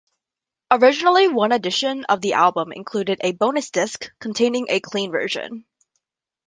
[0.71, 5.63] Originally one edition of the album included a bonus disc containing a clean version.